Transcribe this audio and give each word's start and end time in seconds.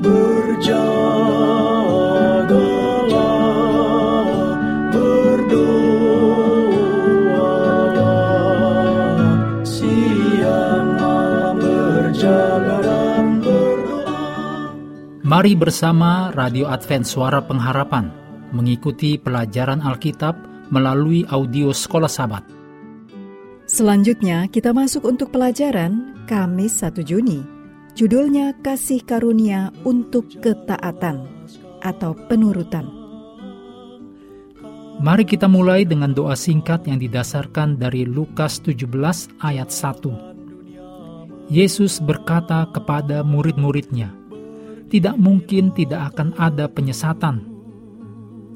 Mari 0.00 0.08
bersama 15.52 16.32
Radio 16.32 16.64
Advent 16.72 17.04
Suara 17.04 17.44
Pengharapan 17.44 18.08
mengikuti 18.56 19.20
pelajaran 19.20 19.84
Alkitab 19.84 20.32
melalui 20.72 21.28
audio 21.28 21.76
Sekolah 21.76 22.08
Sabat. 22.08 22.48
Selanjutnya 23.68 24.48
kita 24.48 24.72
masuk 24.72 25.04
untuk 25.04 25.28
pelajaran 25.28 26.24
Kamis 26.24 26.80
1 26.80 27.04
Juni. 27.04 27.59
Judulnya 28.00 28.56
Kasih 28.64 29.04
Karunia 29.04 29.76
untuk 29.84 30.24
Ketaatan 30.40 31.20
atau 31.84 32.16
Penurutan. 32.16 32.88
Mari 35.04 35.28
kita 35.28 35.44
mulai 35.52 35.84
dengan 35.84 36.16
doa 36.16 36.32
singkat 36.32 36.88
yang 36.88 36.96
didasarkan 36.96 37.76
dari 37.76 38.08
Lukas 38.08 38.64
17 38.64 38.88
ayat 39.44 39.68
1. 39.68 41.52
Yesus 41.52 42.00
berkata 42.00 42.72
kepada 42.72 43.20
murid-muridnya, 43.20 44.16
"Tidak 44.88 45.20
mungkin 45.20 45.76
tidak 45.76 46.16
akan 46.16 46.40
ada 46.40 46.72
penyesatan, 46.72 47.44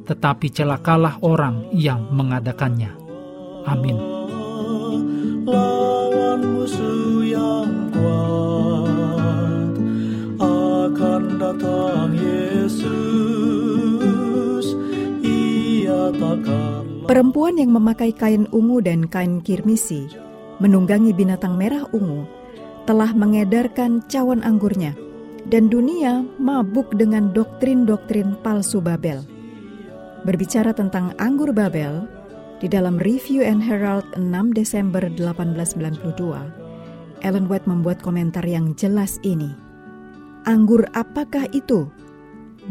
tetapi 0.08 0.48
celakalah 0.56 1.20
orang 1.20 1.68
yang 1.76 2.08
mengadakannya." 2.16 2.96
Amin. 3.68 4.23
Perempuan 17.04 17.60
yang 17.60 17.70
memakai 17.74 18.16
kain 18.16 18.48
ungu 18.50 18.80
dan 18.80 19.06
kain 19.06 19.44
kirmisi 19.44 20.08
menunggangi 20.62 21.12
binatang 21.12 21.58
merah 21.58 21.84
ungu 21.92 22.24
telah 22.84 23.12
mengedarkan 23.12 24.04
cawan 24.08 24.40
anggurnya 24.44 24.96
dan 25.48 25.68
dunia 25.68 26.24
mabuk 26.40 26.92
dengan 26.96 27.32
doktrin-doktrin 27.32 28.36
palsu 28.40 28.80
Babel. 28.80 29.24
Berbicara 30.24 30.72
tentang 30.72 31.12
anggur 31.20 31.52
Babel, 31.52 32.08
di 32.64 32.72
dalam 32.72 32.96
Review 32.96 33.44
and 33.44 33.60
Herald 33.60 34.08
6 34.16 34.24
Desember 34.56 35.04
1892, 35.04 37.20
Ellen 37.20 37.44
White 37.44 37.68
membuat 37.68 38.00
komentar 38.00 38.40
yang 38.48 38.72
jelas 38.72 39.20
ini. 39.20 39.52
Anggur 40.48 40.88
apakah 40.96 41.44
itu? 41.52 41.92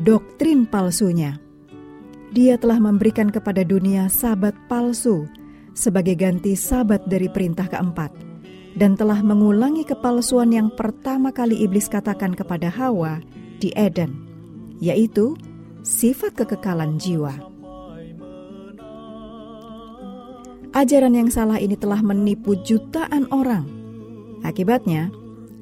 Doktrin 0.02 0.66
palsunya. 0.66 1.38
Dia 2.34 2.58
telah 2.58 2.82
memberikan 2.82 3.30
kepada 3.30 3.62
dunia 3.62 4.10
sabat 4.10 4.58
palsu 4.66 5.30
sebagai 5.78 6.18
ganti 6.18 6.58
sabat 6.58 7.06
dari 7.06 7.30
perintah 7.30 7.70
keempat 7.70 8.10
dan 8.74 8.98
telah 8.98 9.22
mengulangi 9.22 9.86
kepalsuan 9.86 10.50
yang 10.50 10.74
pertama 10.74 11.30
kali 11.30 11.62
iblis 11.62 11.86
katakan 11.86 12.34
kepada 12.34 12.74
Hawa 12.74 13.22
di 13.62 13.70
Eden, 13.78 14.18
yaitu 14.82 15.38
sifat 15.86 16.34
kekekalan 16.34 16.98
jiwa. 16.98 17.38
Ajaran 20.74 21.14
yang 21.14 21.30
salah 21.30 21.62
ini 21.62 21.78
telah 21.78 22.02
menipu 22.02 22.58
jutaan 22.66 23.30
orang. 23.30 23.70
Akibatnya, 24.42 25.14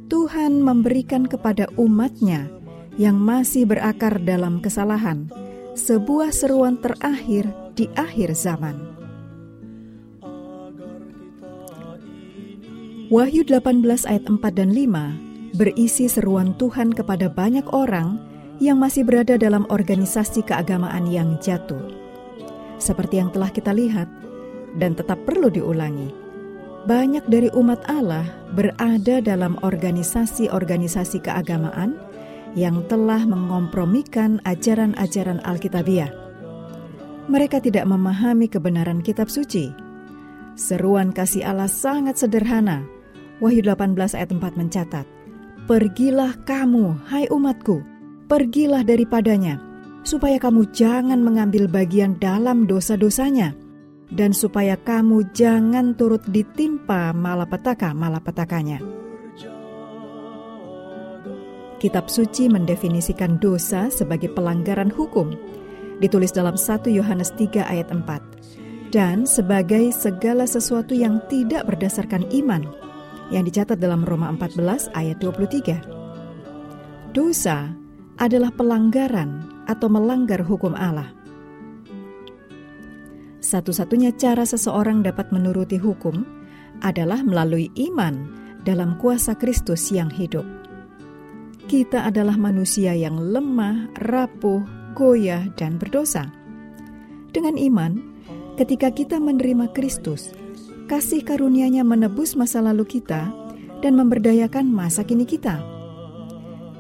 Tuhan 0.08 0.64
memberikan 0.64 1.28
kepada 1.28 1.68
umatnya 1.76 2.48
yang 2.96 3.20
masih 3.20 3.68
berakar 3.68 4.24
dalam 4.24 4.64
kesalahan 4.64 5.28
sebuah 5.72 6.36
seruan 6.36 6.76
terakhir 6.84 7.48
di 7.80 7.88
akhir 7.96 8.36
zaman. 8.36 8.76
Wahyu 13.12 13.44
18 13.44 13.84
ayat 14.08 14.24
4 14.28 14.40
dan 14.52 14.72
5 14.72 15.56
berisi 15.56 16.08
seruan 16.08 16.56
Tuhan 16.56 16.96
kepada 16.96 17.28
banyak 17.28 17.68
orang 17.76 18.20
yang 18.64 18.80
masih 18.80 19.04
berada 19.04 19.36
dalam 19.36 19.68
organisasi 19.68 20.48
keagamaan 20.48 21.08
yang 21.08 21.36
jatuh. 21.44 21.82
Seperti 22.80 23.20
yang 23.20 23.32
telah 23.36 23.52
kita 23.52 23.76
lihat, 23.76 24.08
dan 24.80 24.96
tetap 24.96 25.20
perlu 25.28 25.52
diulangi. 25.52 26.12
Banyak 26.88 27.28
dari 27.28 27.52
umat 27.54 27.84
Allah 27.92 28.26
berada 28.56 29.22
dalam 29.22 29.60
organisasi-organisasi 29.62 31.22
keagamaan 31.22 32.00
yang 32.58 32.84
telah 32.92 33.24
mengompromikan 33.24 34.44
ajaran-ajaran 34.44 35.40
Alkitabiah. 35.48 36.12
Mereka 37.32 37.64
tidak 37.64 37.88
memahami 37.88 38.52
kebenaran 38.52 39.00
kitab 39.00 39.32
suci. 39.32 39.72
Seruan 40.60 41.16
kasih 41.16 41.48
Allah 41.48 41.72
sangat 41.72 42.20
sederhana. 42.20 42.84
Wahyu 43.40 43.64
18 43.66 43.98
ayat 44.14 44.30
4 44.30 44.60
mencatat, 44.60 45.06
Pergilah 45.66 46.36
kamu, 46.44 47.00
hai 47.10 47.26
umatku, 47.32 47.82
pergilah 48.30 48.86
daripadanya, 48.86 49.58
supaya 50.02 50.38
kamu 50.38 50.70
jangan 50.76 51.22
mengambil 51.22 51.66
bagian 51.66 52.18
dalam 52.22 52.70
dosa-dosanya, 52.70 53.56
dan 54.12 54.36
supaya 54.36 54.76
kamu 54.76 55.26
jangan 55.32 55.96
turut 55.96 56.22
ditimpa 56.28 57.16
malapetaka-malapetakanya. 57.16 58.84
Kitab 61.82 62.14
suci 62.14 62.46
mendefinisikan 62.46 63.42
dosa 63.42 63.90
sebagai 63.90 64.30
pelanggaran 64.38 64.94
hukum, 64.94 65.34
ditulis 65.98 66.30
dalam 66.30 66.54
1 66.54 66.94
Yohanes 66.94 67.34
3 67.34 67.66
ayat 67.66 67.90
4, 67.90 68.94
dan 68.94 69.26
sebagai 69.26 69.90
segala 69.90 70.46
sesuatu 70.46 70.94
yang 70.94 71.18
tidak 71.26 71.66
berdasarkan 71.66 72.30
iman, 72.38 72.70
yang 73.34 73.50
dicatat 73.50 73.82
dalam 73.82 74.06
Roma 74.06 74.30
14 74.30 74.94
ayat 74.94 75.18
23. 75.26 77.18
Dosa 77.18 77.74
adalah 78.22 78.54
pelanggaran 78.54 79.50
atau 79.66 79.90
melanggar 79.90 80.46
hukum 80.46 80.78
Allah. 80.78 81.10
Satu-satunya 83.42 84.14
cara 84.22 84.46
seseorang 84.46 85.02
dapat 85.02 85.34
menuruti 85.34 85.82
hukum 85.82 86.30
adalah 86.86 87.26
melalui 87.26 87.74
iman 87.90 88.30
dalam 88.62 89.02
kuasa 89.02 89.34
Kristus 89.34 89.90
yang 89.90 90.14
hidup. 90.14 90.61
Kita 91.72 92.04
adalah 92.04 92.36
manusia 92.36 92.92
yang 92.92 93.16
lemah, 93.16 93.96
rapuh, 94.04 94.60
goyah, 94.92 95.48
dan 95.56 95.80
berdosa. 95.80 96.28
Dengan 97.32 97.56
iman, 97.56 97.96
ketika 98.60 98.92
kita 98.92 99.24
menerima 99.24 99.72
Kristus, 99.72 100.36
kasih 100.92 101.24
karunia-Nya 101.24 101.88
menebus 101.88 102.36
masa 102.36 102.60
lalu 102.60 103.00
kita 103.00 103.32
dan 103.80 103.96
memberdayakan 103.96 104.68
masa 104.68 105.08
kini 105.08 105.24
kita. 105.24 105.64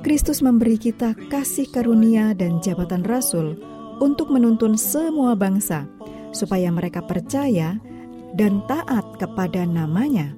Kristus 0.03 0.43
memberi 0.43 0.75
kita 0.75 1.15
kasih 1.31 1.71
karunia 1.71 2.35
dan 2.35 2.59
jabatan 2.59 3.07
rasul 3.07 3.55
untuk 4.03 4.27
menuntun 4.27 4.75
semua 4.75 5.39
bangsa 5.39 5.87
supaya 6.35 6.67
mereka 6.67 6.99
percaya 6.99 7.79
dan 8.35 8.59
taat 8.67 9.07
kepada 9.15 9.63
namanya. 9.63 10.35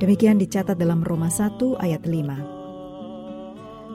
Demikian 0.00 0.40
dicatat 0.40 0.80
dalam 0.80 1.04
Roma 1.04 1.28
1 1.28 1.60
ayat 1.76 2.08
5. 2.08 2.61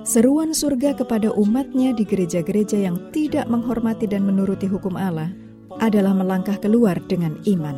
Seruan 0.08 0.56
surga 0.56 0.96
kepada 0.96 1.36
umatnya 1.36 1.92
di 1.92 2.08
gereja-gereja 2.08 2.80
yang 2.80 3.12
tidak 3.12 3.44
menghormati 3.52 4.08
dan 4.08 4.24
menuruti 4.24 4.64
hukum 4.64 4.96
Allah 4.96 5.36
adalah 5.84 6.16
melangkah 6.16 6.56
keluar 6.64 6.96
dengan 7.12 7.36
iman. 7.44 7.76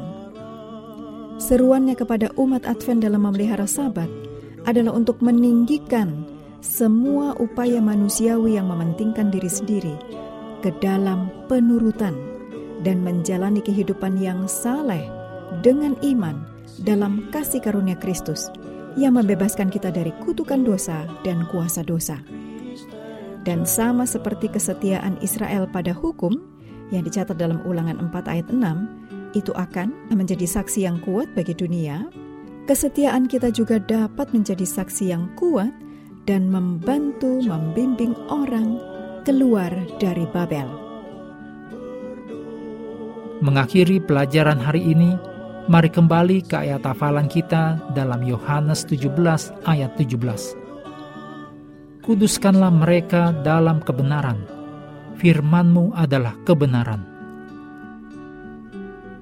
Seruannya 1.41 1.97
kepada 1.97 2.29
umat 2.37 2.69
Advent 2.69 3.01
dalam 3.01 3.25
memelihara 3.25 3.65
sabat 3.65 4.05
adalah 4.69 4.93
untuk 4.93 5.25
meninggikan 5.25 6.21
semua 6.61 7.33
upaya 7.41 7.81
manusiawi 7.81 8.61
yang 8.61 8.69
mementingkan 8.69 9.33
diri 9.33 9.49
sendiri 9.49 9.97
ke 10.61 10.69
dalam 10.85 11.33
penurutan 11.49 12.13
dan 12.85 13.01
menjalani 13.01 13.65
kehidupan 13.65 14.21
yang 14.21 14.45
saleh 14.45 15.01
dengan 15.65 15.97
iman 16.05 16.45
dalam 16.85 17.25
kasih 17.33 17.57
karunia 17.57 17.97
Kristus 17.97 18.53
yang 18.97 19.17
membebaskan 19.17 19.69
kita 19.69 19.93
dari 19.93 20.09
kutukan 20.25 20.65
dosa 20.65 21.05
dan 21.21 21.45
kuasa 21.51 21.85
dosa. 21.85 22.17
Dan 23.45 23.65
sama 23.65 24.05
seperti 24.09 24.49
kesetiaan 24.49 25.17
Israel 25.21 25.69
pada 25.69 25.93
hukum 25.93 26.37
yang 26.89 27.05
dicatat 27.05 27.37
dalam 27.37 27.61
ulangan 27.65 27.97
4 28.09 28.31
ayat 28.31 28.47
6, 28.49 29.37
itu 29.37 29.53
akan 29.53 29.93
menjadi 30.09 30.45
saksi 30.49 30.89
yang 30.89 30.97
kuat 31.05 31.29
bagi 31.37 31.53
dunia, 31.53 32.09
kesetiaan 32.65 33.29
kita 33.29 33.53
juga 33.53 33.77
dapat 33.77 34.33
menjadi 34.33 34.65
saksi 34.65 35.13
yang 35.13 35.29
kuat 35.37 35.69
dan 36.25 36.49
membantu 36.49 37.41
membimbing 37.45 38.13
orang 38.29 38.77
keluar 39.25 39.69
dari 40.01 40.25
Babel. 40.29 40.69
Mengakhiri 43.39 44.03
pelajaran 44.03 44.59
hari 44.59 44.83
ini, 44.83 45.15
mari 45.69 45.85
kembali 45.85 46.49
ke 46.49 46.65
ayat 46.65 46.81
hafalan 46.81 47.29
kita 47.29 47.77
dalam 47.93 48.25
Yohanes 48.25 48.89
17 48.89 49.13
ayat 49.69 49.93
17. 50.01 50.57
Kuduskanlah 52.01 52.73
mereka 52.73 53.29
dalam 53.45 53.77
kebenaran. 53.85 54.49
Firman-Mu 55.21 55.93
adalah 55.93 56.33
kebenaran. 56.41 57.05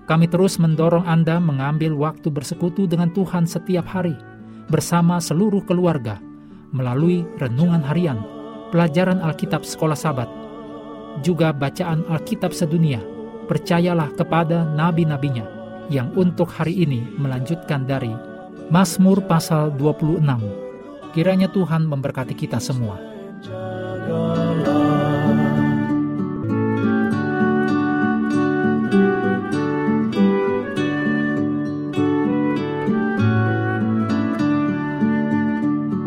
Kami 0.08 0.24
terus 0.32 0.56
mendorong 0.56 1.04
Anda 1.04 1.36
mengambil 1.44 1.92
waktu 2.00 2.32
bersekutu 2.32 2.88
dengan 2.88 3.12
Tuhan 3.12 3.44
setiap 3.44 3.84
hari 3.84 4.16
bersama 4.72 5.20
seluruh 5.20 5.68
keluarga 5.68 6.16
melalui 6.72 7.28
renungan 7.44 7.84
harian, 7.84 8.24
pelajaran 8.72 9.20
Alkitab 9.20 9.68
sekolah 9.68 10.00
sabat, 10.00 10.32
juga 11.28 11.52
bacaan 11.52 12.08
Alkitab 12.08 12.56
sedunia. 12.56 13.04
Percayalah 13.52 14.12
kepada 14.16 14.64
nabi-nabinya 14.64 15.57
yang 15.88 16.12
untuk 16.16 16.52
hari 16.52 16.84
ini 16.84 17.04
melanjutkan 17.16 17.88
dari 17.88 18.12
Mazmur 18.68 19.24
pasal 19.24 19.72
26. 19.80 20.20
Kiranya 21.16 21.48
Tuhan 21.48 21.88
memberkati 21.88 22.36
kita 22.36 22.60
semua. 22.60 23.00